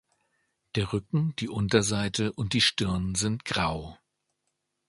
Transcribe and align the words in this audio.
Der 0.73 0.93
Rücken, 0.93 1.35
die 1.37 1.47
Unterseite 1.47 2.33
und 2.33 2.53
die 2.53 2.61
Stirn 2.61 3.13
sind 3.13 3.45
grau. 3.45 3.99